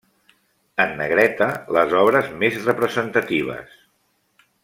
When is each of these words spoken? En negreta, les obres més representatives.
En 0.85 0.93
negreta, 1.01 1.49
les 1.77 1.93
obres 2.05 2.31
més 2.45 2.57
representatives. 2.69 3.79